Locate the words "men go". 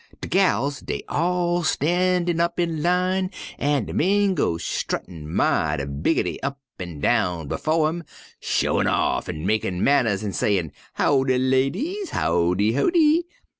3.93-4.53